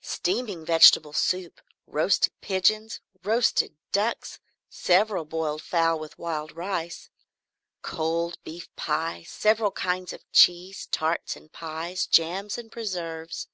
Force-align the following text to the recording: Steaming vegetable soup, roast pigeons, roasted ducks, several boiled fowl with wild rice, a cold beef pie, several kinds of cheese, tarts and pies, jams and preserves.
Steaming 0.00 0.64
vegetable 0.64 1.12
soup, 1.12 1.60
roast 1.84 2.30
pigeons, 2.40 3.00
roasted 3.24 3.74
ducks, 3.90 4.38
several 4.68 5.24
boiled 5.24 5.62
fowl 5.62 5.98
with 5.98 6.16
wild 6.16 6.52
rice, 6.56 7.10
a 7.82 7.82
cold 7.82 8.38
beef 8.44 8.72
pie, 8.76 9.24
several 9.26 9.72
kinds 9.72 10.12
of 10.12 10.22
cheese, 10.30 10.86
tarts 10.92 11.34
and 11.34 11.50
pies, 11.52 12.06
jams 12.06 12.56
and 12.56 12.70
preserves. 12.70 13.48